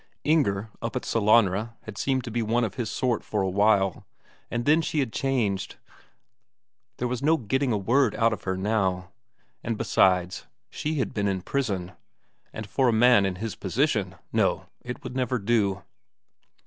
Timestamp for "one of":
2.41-2.73